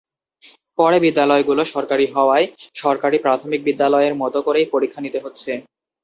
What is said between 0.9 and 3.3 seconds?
বিদ্যালয়গুলো সরকারি হওয়ায় সরকারি